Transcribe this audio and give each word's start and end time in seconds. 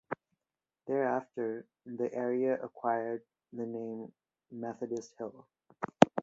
Thereafter, 0.87 1.67
the 1.85 2.11
area 2.11 2.57
acquired 2.63 3.21
the 3.53 3.67
name 3.67 4.11
Methodist 4.51 5.13
Hill. 5.19 5.47